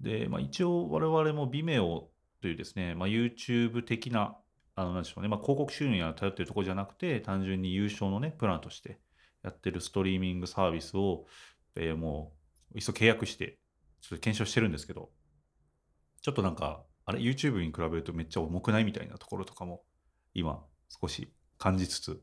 [0.00, 2.04] で、まあ、一応我々も Vimeo
[2.46, 4.36] というですね、まあ、YouTube 的な、
[4.76, 9.00] あの、なんでしょうね、まあ、広告収入に頼ってるところじゃなくて、単純に有償のね、プランとして
[9.42, 11.26] やってるストリーミングサービスを、
[11.74, 12.34] えーも
[12.72, 13.58] う、いっそ契約して、
[14.00, 15.10] ちょっと検証してるんですけど、
[16.22, 19.82] ちょっとなんか、あれ、YouTube に比べるとめっちゃ重くないみたいなところとかも、
[20.32, 20.62] 今、
[21.00, 22.22] 少し感じつつ、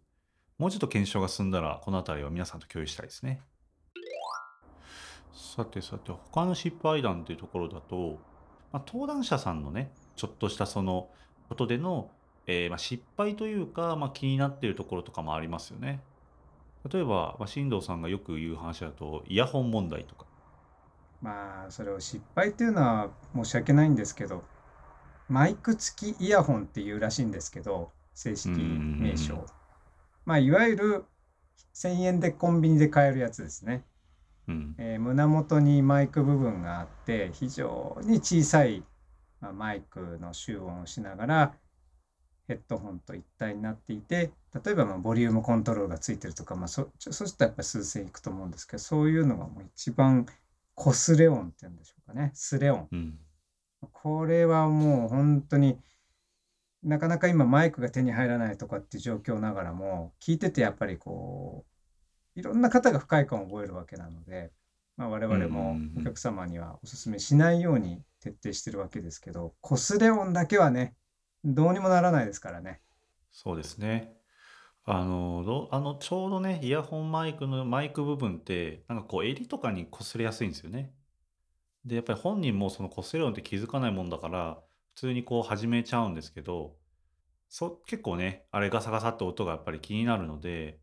[0.58, 3.42] もうちょっと検証が進んだら、このあたりは皆さんと共有したいですね。
[5.34, 8.22] さてさて、他の失敗談というところだと、
[8.72, 11.10] まあ、登壇者さんのね、ちょっとしたその
[11.49, 12.12] ことでの、
[12.47, 16.04] えーまあ、失敗というか、まあ、気になっているところとかもありますよね。
[16.91, 20.26] 例えば、まあ、進藤さんがよく言う話だと、イヤホン問題とか。
[21.21, 24.43] まあそれを失敗っていうのは申し訳ないんですけど
[25.30, 29.45] マイク付きイヤホンっていうらしいんですけど正式名うん称
[30.26, 31.06] まあいわゆる
[31.73, 33.86] 1000円でコンビニで買えるやつですね、
[34.47, 34.76] うん。
[34.78, 38.84] えー胸元にマイク部分があって非常に小さい、
[39.43, 41.53] まあ、マイクの集音をしながら
[42.47, 44.32] ヘッドホンと一体になっていて
[44.63, 50.25] 例えばまあボリュームコントロールがついてるとか、まあ、そちょそうしたらやっぱり数千いくと思うんですけどそういうのがもう一番
[50.75, 52.32] コスレ音っていうんでしょうかね。
[52.34, 52.88] スレ音。
[52.91, 53.19] うん。
[53.91, 55.77] これはもう本当に
[56.82, 61.65] なかなか今マイクが手に入らないとかっていう状況ながらも聞いててやっぱりこ
[62.36, 64.51] ういろんな方が不快感を覚えるわけなので、
[64.95, 70.96] まあ、我々もお客様にはお勧めしないように徹底してるわけですけどコスレ音だけはね
[71.44, 72.80] どうにもならないですからね。
[73.32, 74.16] そうですね。
[74.86, 80.94] あの、どあの、ちょうどね、イヤホンマイクのマイク部分って、なんかこう、襟とかに擦れやすいんですよね。
[81.86, 84.64] で、やっぱり本人もその擦れるのって気づかないもんだから、
[84.96, 86.78] 普通にこう始めちゃうんですけど、
[87.50, 90.80] そ、結構ね、あれガサガサって音がやっぱり気になるので、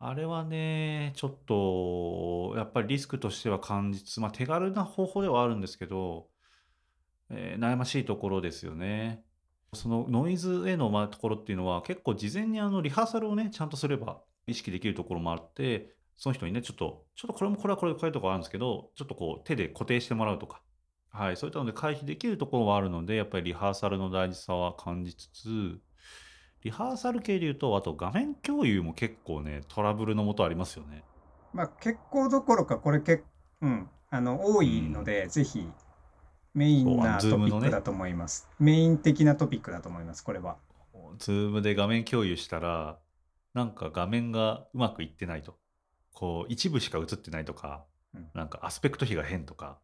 [0.00, 6.28] あれはね、ちょっと、やっぱりリスクとしては感じつつ、まあ手軽な方法ではあるんですけど、
[7.32, 9.24] えー悩ましいところですよね。
[9.74, 20.60] そのノイズへのまところっていうのは結構事前にあのリハーサルをねちゃんとすれば意識できるところもあってその人にねちょっとちょっとこれもこれはこれでこういうとこあるんですけどちょっとこう手で固定してもらうとか
[21.08, 25.80] はいそういったので回避できるところはあるのでやっぱりリハーサルの大事さは感じつつ
[26.64, 31.02] リハーサル系で言うとあと画面共有も結構ねトラブルのもとありますよね
[31.54, 33.22] まあ結構どころかこれけ、
[33.62, 35.68] うん、あの多いので、ぜひ
[36.54, 38.48] メインなトピックだと思います。
[38.58, 40.56] メイン的なトピックだと思います、これは。
[41.18, 42.98] Zoom で画面共有したら
[43.54, 45.58] なんか画面がうまくいってないと。
[46.12, 47.84] こう一部しか映ってないとか
[48.14, 48.28] うん。
[48.34, 49.78] なんかアスペクト比が変とか。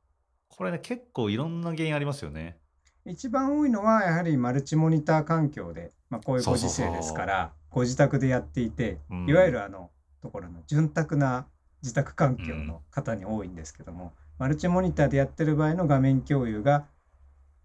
[0.49, 2.59] これね結構いろんな原因ありますよね。
[3.05, 6.45] 一番多いのはやはりマルチモニター環境で、まあ、こういう。
[6.45, 9.27] ご時世ですからご自宅でやっていて、うん。
[9.29, 11.47] いわゆるあのところの潤沢な
[11.83, 16.87] 自宅環境の方に多いんですけども、マルチモニターでやってる場合の画面共有が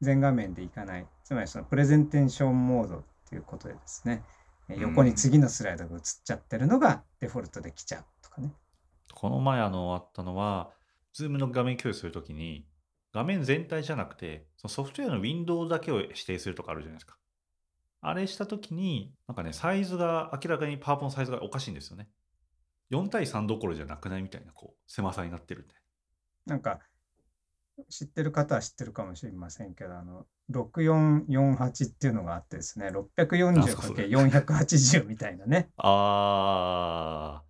[0.02, 1.08] 全画面でいかない。
[1.24, 4.24] つまりそのプレゼンテーションモードっていうことでですね、
[4.70, 8.54] 横に次のスライドが映っちゃってるのがデフォルトで来ちゃうとかね。
[9.14, 10.72] この前あのあったのは
[11.16, 12.66] Zoom の画面共有するときに
[13.14, 17.18] 画面全体じゃなくてそのソフトウェアのウィンドウだけを指定するとかあるじゃないですか。
[18.02, 22.10] あれしたときになんかねサイズが明らかにパワポのサイズがおかしいんですよね。
[22.92, 25.76] 4対3どころじゃなくないみたいなこう狭さになってるんで
[26.46, 26.80] なんか
[27.90, 33.04] 知ってる方は知ってるかもしれませんけど、あの6448っていうのがあってですね、なん
[33.68, 35.70] すかそれ 640×480 みたいなね。
[35.78, 37.42] あ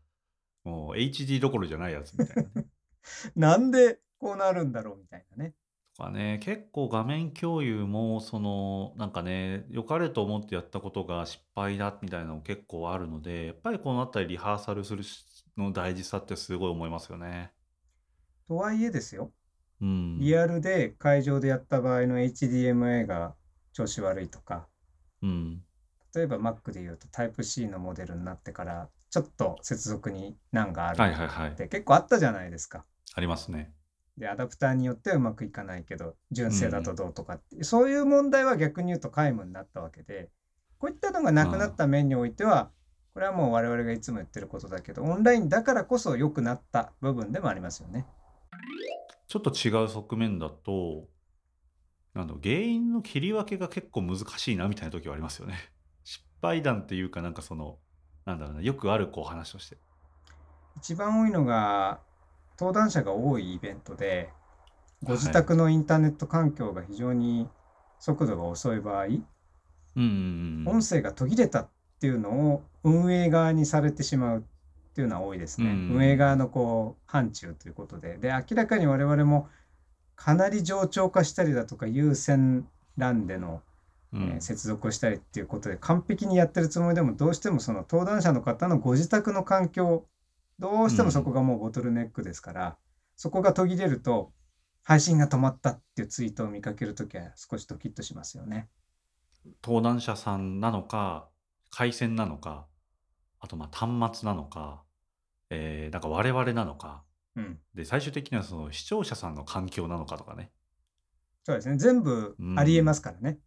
[0.66, 2.68] ー、もう HD どころじゃないやつみたいなね。
[3.36, 5.54] なんでこうなるんだろうみたいなね。
[5.98, 15.04] とかね、結構画面共有も、その、なんかね、良かれと思ってやったことが失敗だみたいなの結構あるので、やっぱりこのあたりリハーサルする
[15.58, 17.52] の大事さってすごい思いますよね。
[18.48, 19.32] とはいえですよ、
[19.82, 20.20] うん。
[20.20, 23.36] リアルで会場でやった場合の HDMI が
[23.74, 24.68] 調子悪いとか、
[25.22, 25.62] うん。
[26.16, 31.56] 例えば Mac で言うと Type-C のモデルになってからちょっと接続に難があるっ。
[31.56, 32.86] て結構あったじゃないですか。
[33.16, 33.74] ありますね。
[34.18, 40.30] でアダプターによってはうまくいかないけど純正だとどうとかって、そういう問題は逆に言うと皆無になったわけで
[40.78, 42.70] こういったのがなくなった面においては、
[43.14, 48.06] これはもう我々がいつも言ってることだけどオンラインだからこそ良くなった部分でもありますよね。
[49.34, 51.08] ちょっと違う側面だと、
[52.14, 55.56] なんだ原因の切り分けが結構難しいなみたいな時はありますよね。
[56.06, 57.80] 失敗談っていうかなんかその、
[58.26, 59.80] なんだろうな、よくあるこう話として。
[60.78, 62.00] 一番多いのが
[62.60, 64.32] 登壇者が多いイベントで
[65.02, 67.50] ご自宅のインターネット環境が非常に
[67.98, 70.76] 速度が遅い場合、うんうんうん。
[70.76, 71.70] 音声が途切れたっ
[72.00, 74.46] ていうのを運営側にされてしまう
[74.94, 75.72] っていうのは多いですね。
[75.72, 78.18] うん運営側のこう範疇ということで。
[78.18, 79.50] で、明らかに我々も
[80.16, 83.64] かなり冗長化したりだとか有線 LAN での、
[84.14, 90.06] うんえー接続をしたりっていうことで完璧にやってるつもりでもどうしてもその登壇者の方のご自宅の環境
[90.60, 92.78] どうしてもそこがもうボトルネックですから、
[93.16, 94.32] そこが途切れると
[94.84, 98.70] 配信が止まったっていうツイートを見かけるときは少しドキッとしますよね。
[99.64, 101.28] 登壇者さんなのか、
[101.72, 102.68] 回線なのか、
[103.44, 104.84] あとまあ端末なのか、
[105.50, 107.04] えー、なんか我々なのか、
[107.36, 107.60] うん。
[107.76, 110.50] で、最終的にはその視聴者さんの環境なのかとかね。
[111.44, 111.78] そうですね。
[111.78, 113.40] 全部ありえますからね。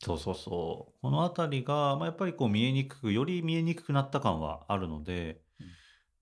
[0.00, 1.00] そうそうそう。
[1.02, 5.66] このあたりが、まあ、やっぱりこう見えにくく、より見えにくくなった感はあるので、うん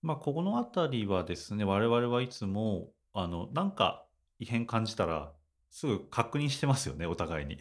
[0.01, 4.05] まあ、ここのあたりはですね、我々はいつも、あの、なんか
[4.39, 5.31] 異変感じたら、
[5.69, 7.59] すぐ確認してますよね、お互いに。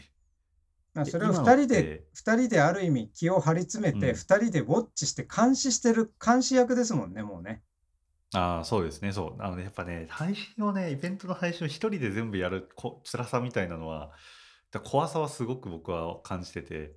[1.04, 7.62] それを今の2人でって、二人である意味気を張り詰めて、うん2人でウォッチして監視してる監視役ですもんね、もうね。
[8.32, 9.42] ああ、そうですね、そう。
[9.42, 14.12] あのね、やっぱね、配信をね、イベントの配信を一人で全部やるこ辛さみたいなのは、
[14.70, 16.94] だ怖さはすごく僕は感じてて、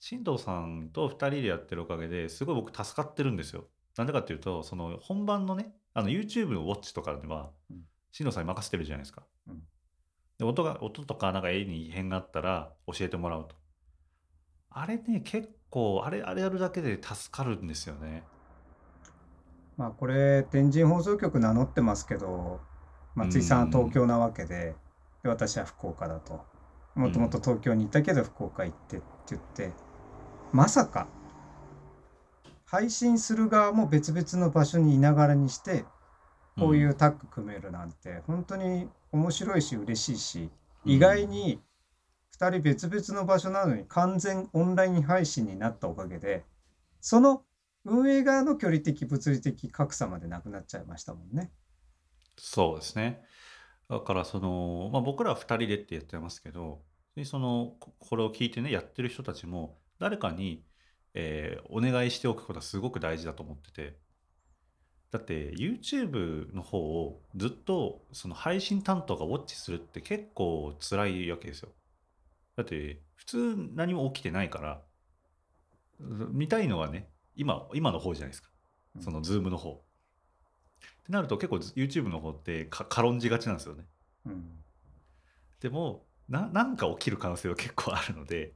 [0.00, 3.64] 新藤さんと二人でやってるおかげですごい僕助かってるんですよ。
[3.96, 9.22] なんでかっていうと、その本番のね、あの YouTube のウォッチとかではうん、新藤さんに任せてるじゃないですか。
[9.48, 9.62] うん
[10.38, 13.54] で音が、音とかなんか絵に異変があったら教えてもらうと。
[14.70, 18.24] あれね、結構、あれ、あれやるだけで助かるんですよね。
[19.76, 22.60] まあこれ天神放送局名乗ってますけど
[23.14, 24.74] 松井さんは東京なわけで
[25.22, 26.44] で私は福岡だと
[26.94, 29.72] もともと東京にいたけど福岡行ってって言って
[30.52, 31.08] まさか
[32.64, 35.84] 配信する側も別々の場所にいながらにして
[36.58, 40.50] こういうタッグ組めるなんて本当に面白いし嬉しいし
[40.84, 41.60] 意外に
[42.30, 46.44] 2人別々の場所なのに完全オンライン配信になったおかげで
[47.00, 47.44] その
[47.84, 51.52] 運営側の距離的物理的格差までなくなっちゃいましたもんね。
[52.38, 53.24] そうですね。
[53.88, 56.84] だからその、まあ、僕らは2人でってやってますけど、
[57.16, 60.66] でそのここれを聞いてね、やってる人たちも、誰かに、
[61.14, 64.00] えーお願いしておくことはすごく大事だと思ってて、
[65.14, 71.68] だって YouTube の方をずっとその配信担当がウォッチするって結構辛いわけですよ。
[72.56, 74.82] だって普通何も起きてないから、
[76.00, 78.48] 見たいのはね、今、今の方じゃないですか。
[78.98, 79.84] その Zoom の方。
[80.80, 83.84] ってなると結構 YouTube の方ってか軽んじがちなんですよね。
[84.26, 84.48] うん
[85.60, 88.52] でもな、なんか起きる可能性は結構あるので、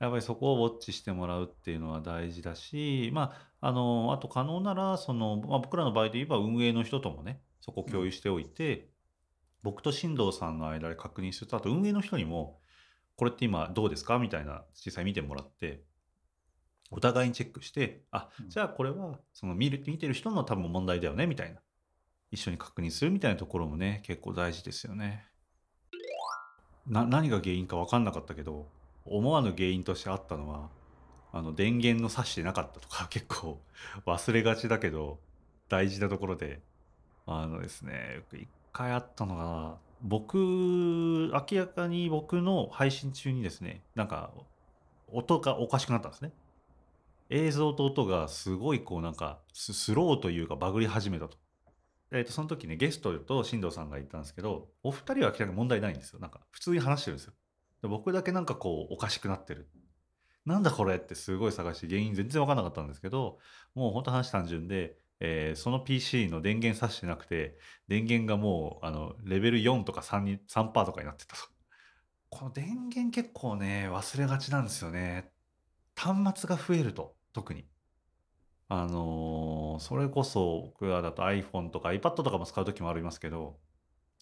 [0.00, 8.90] やっぱりそこをウォッチしてもらうっていうのは大事だし、まあ、あの、あと可能なら、その、まあ、僕らの場合で言えば運営の人ともね、そこを共有しておいて、
[9.62, 12.58] 僕と進藤さんの間で確認すると、あと運営の人にも、
[13.14, 14.18] これって今どうですか？
[14.18, 15.84] みたいな実際見てもらって、
[16.90, 21.60] お互いにチェックして、あう、んじゃあこれはその見る見てる人の多分問題だよねみたいな。
[22.32, 25.24] 一緒に確認するみたいなところもね、結構大事ですよね。
[26.86, 28.66] な、何が原因か分かんなかったけど、
[29.04, 30.70] 思わぬ原因としてあったのは、
[31.32, 33.60] あの電源の挿してなかったとか 結構
[34.06, 35.18] 忘れがちだけど
[35.68, 36.60] 大事なところで、
[37.26, 44.32] あのですね、一回あったのが、僕、明らかに僕の配信中にですね、なんか
[45.08, 46.32] 音がおかしくなったんですね。
[47.30, 51.38] 映像と音がすごいこうなんかスローというかバグり始めたと。
[52.10, 56.20] えっと、その時ね、ゲストと進藤さんがいたんですけど、お二人は明らかに問題ないんですよ。
[56.20, 57.32] なんか普通に話してるんですよ。
[57.80, 59.70] で僕だけなんかこうおかしくなってる。
[60.44, 63.38] なんだこれってすごい探して原因全然わかんなかったんですけど、
[63.74, 71.42] もう本当話単純で、えーその PC の電源挿してなくて、電源がもうあのレベル4とか3に3%とかになってたと。
[72.30, 75.30] この電源結構ね、忘れがちなんですよね。
[75.96, 77.66] 端末が増えると、特に。
[78.68, 83.58] あのーそれこそ僕らだと iPhone とか iPad とかも使う時もありますけど、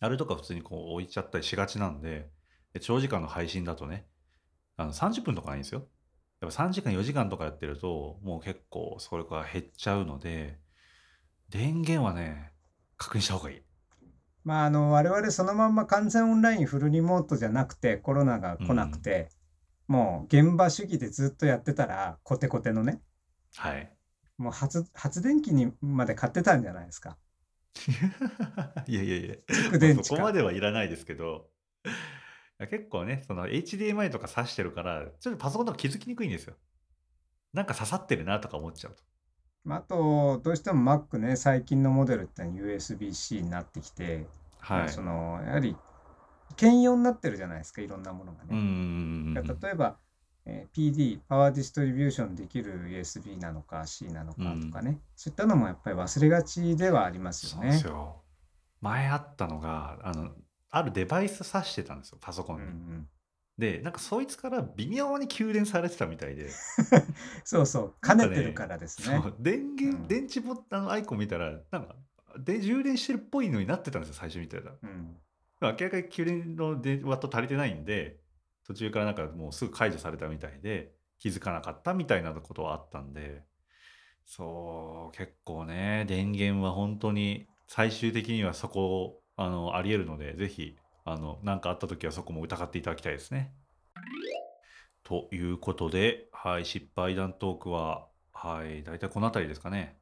[0.00, 2.30] あれとか普通にこう置いちゃったりしがちなんで、
[2.72, 4.06] で長時間の配信だとね、
[4.76, 5.86] あの30分とかないんですよ。
[6.40, 10.58] やっぱ3時間4時間とかやってるともう結構それが減っちゃうので
[11.50, 12.52] 電源はね
[12.96, 13.62] 確認した方がいい。
[14.44, 19.28] まあ、あの、我々そのまんま完全オンラインフルリモートじゃなくて、コロナが来なくて、
[19.86, 23.00] もう現場主義でずっとやってたら、コテコテのね、
[23.56, 23.92] はい。
[24.38, 27.18] もう発、発電機にまで買ってたんじゃないですか。
[28.86, 30.04] いやいやいや、蓄電池か。
[30.04, 31.50] そこまではいらないですけど、
[31.84, 31.88] い
[32.62, 36.54] や結構ね、その HDMI とか挿してるから、ちょっとパソコンとか気づきにくいんですよ。
[37.52, 39.02] なんか刺さってるなとか思っちゃうと。
[39.64, 44.26] まああと、どうしても Mac ね、最近のモデルって USB-C になってきて、
[44.68, 44.84] まはい。
[44.86, 45.76] あその、やはり、
[46.56, 49.42] 兼用になってるじゃないですか、いろんなものがうんうんね。
[49.62, 49.98] 例えば、
[50.46, 57.86] えー PD、パワーディストリビューションできる USB なのか C なのかとかね、そういったのもやっぱり忘れがちではありますよそうですね。
[57.86, 58.22] よ。
[58.80, 60.34] 前あったのが、あの、
[60.70, 62.72] あるデバイス挿してたんですよ、パソコうんうンに。
[62.72, 63.08] ん、
[63.58, 66.48] で、なんかそいつから微妙に給電されてたみたいで、
[67.44, 69.20] そうそう、兼ね、ねてるからですね。
[69.22, 71.96] そう、電う源、ん、電池ボタンのアイコン見たら、なんか、
[72.38, 74.72] で、充電してるっぽいのになってたんですよ、最初見たら。
[74.82, 75.16] うん、
[75.60, 78.20] 明らかに給電のでワット足りてないんで、
[78.64, 83.42] 途中からなんかもうすぐ解除されたみたいで、気づかなかったみたいなことはあったんで、
[84.24, 93.52] そう、結構ね、電源は本当に最終的にはそこ、あの、あり得るので、ぜひ、あの、なんかあった時はそこも疑っていただきたいですね。
[95.02, 99.98] ということで、はい、失敗談トークは、はい、大体この辺りですかね。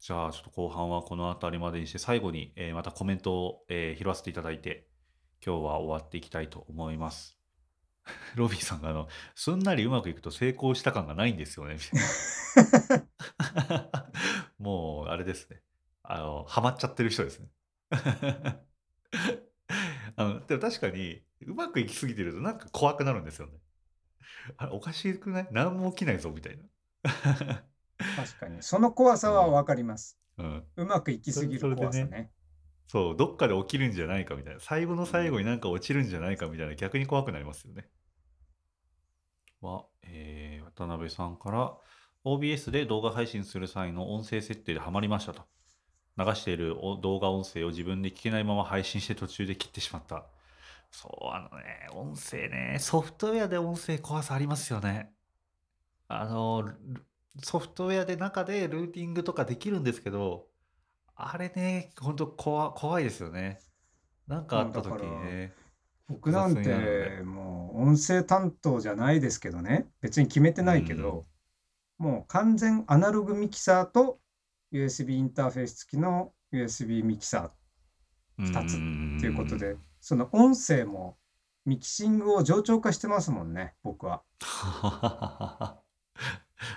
[0.00, 4.88] じゃあ、ちょっと後半はこの辺りまでにして、最後に、えーまたコメントを、えー拾わせていただいて、
[5.44, 7.38] 今日は終わっていきたいと思います。
[8.36, 13.98] ロビーさんが、あの、すんなりうまくいくと成功した感がないんですよね、みたいな。
[14.58, 15.62] もう、あれですね。
[16.02, 17.48] あの、ハマっちゃってる人ですね。
[20.16, 23.60] あの、でも確かに、うまくいきすぎてるとなんか怖くなるんですよね。
[24.56, 25.48] あれ、おかしくない？
[25.52, 26.64] 何も起きないぞ、みたいな。
[28.14, 28.62] 確かに。
[28.62, 29.52] その怖さはうん。
[29.52, 30.18] わかります。
[30.38, 30.68] うん。
[30.76, 32.32] うまくいきそれ、すぎるそれでね、怖さね。
[32.88, 34.60] そう、どっかで起きるんじゃないかみたいな。
[34.60, 37.90] 最後のうん、最後になんか落ちるんじゃないかみたいな、逆に怖くなりますよね。
[39.60, 41.76] は、えー渡辺さんから
[42.24, 45.42] OBS で動画配信する際の音声設定でハマりましたと。
[46.18, 50.26] 流しているお動画音声を自分で聞けないまま配信して途中で切ってしまった。
[50.90, 55.14] そう、あのね、音声ね、ソフトウェアで音声怖さありますよね。
[56.08, 57.06] あの、ル
[57.42, 60.48] ソフトウェアで中でルーティングとかできるんですけど、
[61.16, 63.60] あれね、ほんと怖、怖いですよね。
[64.28, 65.54] なんかあった時にら、ね、
[66.08, 66.62] 僕なん。
[66.62, 70.96] てもう音声担当じゃないですけどね、別に決めてうないけん。
[70.96, 71.28] ど、
[71.98, 74.20] もう完全アナログミキサーと
[74.72, 77.52] USB インターフェース付きの USB ミキサ
[78.38, 79.58] うー2つっていうことん。
[79.58, 81.18] で、その音声も
[81.64, 84.22] ミキシングを冗長化してますもんね、僕は。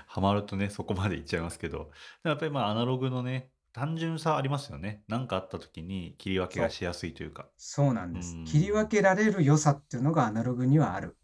[0.07, 1.91] ハマるとね、そこまでいっちゃいますけど、
[2.23, 5.03] やっぱりまあアナログのね、単純さありますよね。
[5.07, 7.49] なんかあった時に切り分けがしやすいというか。
[7.57, 8.39] そうなんうです。
[8.43, 8.89] 切り分ん。
[8.89, 11.17] けられる良さっていうのがアナログにはある。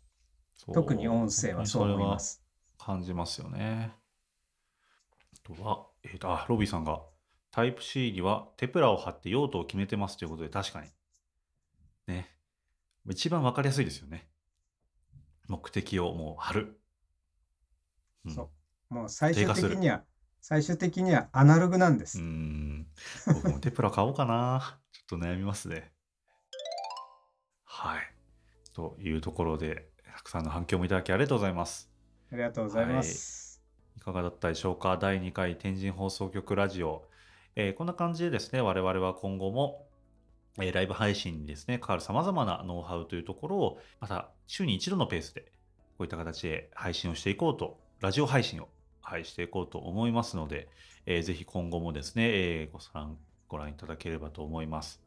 [0.74, 2.44] 特に音声はそう思います。
[2.78, 3.96] 感じますよね。
[5.34, 7.02] あとは、えーと、あ、ロビーさんが、
[7.52, 10.88] タイプ C にはテプラを貼って用途を決めてますということで、確かに。
[12.08, 12.30] ね。
[13.10, 14.28] 一番わかりやすいですよね。
[15.48, 16.80] 目的をもう貼る。
[18.26, 18.34] うん。
[18.34, 18.50] そ
[18.90, 18.94] う。
[18.94, 19.48] もう最終。
[19.48, 20.04] 的には、
[20.42, 22.20] 最終的にはアナログなんです。
[22.20, 22.88] ん。
[23.28, 24.80] 僕もテプラ買おうかな。
[24.92, 25.92] ちょっと悩みますね。
[27.64, 28.02] はい。
[28.74, 31.90] というところで、たくさんの反響もいただきありがとうございます。
[32.32, 33.47] ありがとうございまはい。
[33.98, 34.96] いかがだったでしょうか？
[34.98, 37.04] 第2回天神放送局ラジオ。
[37.56, 39.88] えーこんな感じでですね、我々は今後も、
[40.60, 45.48] えーライブ配信にですね、関わる様々なノウハウというところを、また週に一度のペースで、こ
[46.02, 48.70] ういった形で配信をしていこうと、ラジオ配信を、
[49.02, 50.70] はい、していこうと思いますので、
[51.08, 53.18] えーぜひ今後もですね、えーご覧
[53.48, 55.02] ご覧いただければと思います。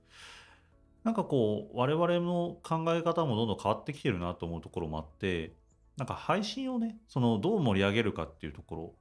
[1.05, 5.53] なんかこう、我々の考え方もどんどん変わってきてるなと思うところもあって、
[5.97, 8.95] なんか配信をね、そのどう盛り上げるかっていうところ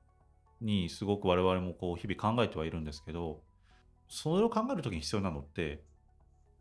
[0.61, 3.41] にすごく我々もこう日々考えてはいるんですけど、
[4.07, 5.83] それを考えるときに必要なのって、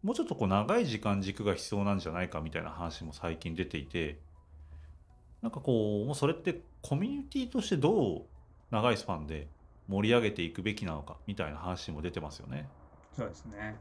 [0.03, 4.21] もうちょっとこう長い時間軸が必要なんじゃないかみたいな話も最近出ていて、
[5.43, 8.23] なんかこう、もうそれってコミュニティとしてどう
[8.71, 9.49] 長いスパンで
[9.89, 12.69] 盛り上げていくべきなのかみたいな話も出てますよね。
[13.17, 13.77] そうですね。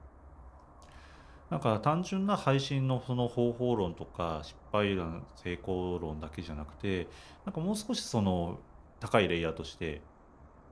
[1.49, 7.07] なんか単純な配信のその方法論とか失敗談成功論だけじゃなくて
[7.45, 8.59] なんかもう少しその
[8.99, 10.01] 高いレイヤーとして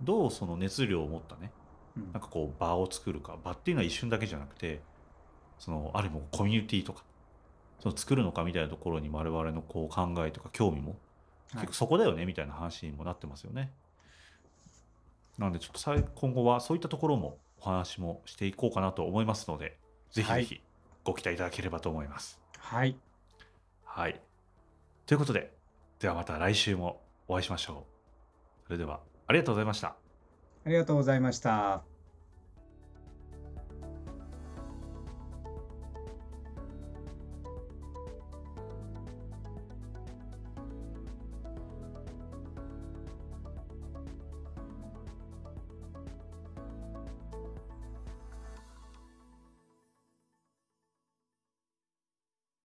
[0.02, 1.52] どうその熱量を持ったね
[1.96, 2.12] うん。
[2.12, 4.82] なんかこう場を作るか場っていうのは一瞬だけじゃなくて
[5.60, 7.04] そのある意味コミュニティとか
[7.80, 10.98] その作るのかみたいなところに我々のこう考えとか興味も
[11.52, 13.72] 結局そこだよねみたいな話にもなってますよね。
[15.38, 19.78] なのでちょっと今後はそういったところもお話もしていこうかなと思いますので、
[20.16, 20.62] ぜひぜひ
[21.04, 22.40] ご期待いただければと思います。
[22.58, 22.98] はい。
[23.84, 24.22] はい。
[25.06, 25.52] ということで、
[26.00, 27.86] ではまた来週もお会いしましょ
[28.64, 28.68] う。
[28.68, 29.90] それではありがとうございました。
[29.90, 31.95] ありがとうございました。